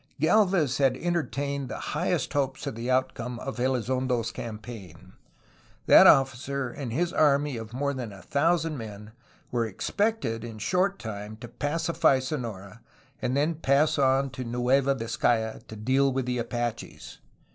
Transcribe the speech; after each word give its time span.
Gdlvez 0.19 0.79
had 0.79 0.97
entertained 0.97 1.69
the 1.69 1.77
highest 1.93 2.33
hopes 2.33 2.65
of 2.65 2.73
the 2.73 2.89
outcome 2.89 3.37
of 3.37 3.57
Elizondo^s 3.57 4.33
campaign. 4.33 5.13
That 5.85 6.07
officer 6.07 6.71
and 6.71 6.91
his 6.91 7.13
army 7.13 7.55
of 7.55 7.71
more 7.71 7.93
than 7.93 8.11
a 8.11 8.23
thousand 8.23 8.79
men 8.79 9.11
were 9.51 9.67
expected 9.67 10.43
in 10.43 10.55
a 10.57 10.59
short 10.59 10.97
time 10.97 11.37
to 11.37 11.47
pacify 11.47 12.17
Sonora 12.17 12.81
and 13.21 13.37
then 13.37 13.53
to 13.53 13.59
pass 13.59 13.99
on 13.99 14.31
to 14.31 14.43
Nueva 14.43 14.95
Vizcaya 14.95 15.59
to 15.67 15.75
deal 15.75 16.11
with 16.11 16.25
the 16.25 16.39
Apaches. 16.39 17.19